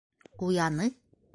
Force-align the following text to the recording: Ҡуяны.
Ҡуяны. 0.43 0.89